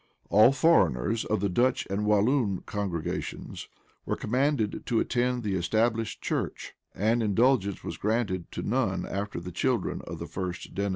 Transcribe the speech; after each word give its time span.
[]All 0.31 0.51
foreigners 0.51 1.25
of 1.25 1.41
the 1.41 1.47
Dutch 1.47 1.85
and 1.87 2.07
Walloon 2.07 2.61
congregations 2.65 3.69
were 4.03 4.15
commanded 4.15 4.83
to 4.87 4.99
attend 4.99 5.43
the 5.43 5.53
established 5.53 6.23
church; 6.23 6.73
and 6.95 7.21
indulgence 7.21 7.83
was 7.83 7.97
granted 7.97 8.51
to 8.53 8.63
none 8.63 9.05
after 9.05 9.39
the 9.39 9.51
children 9.51 10.01
of 10.07 10.17
the 10.17 10.25
first 10.25 10.73
denizens. 10.73 10.89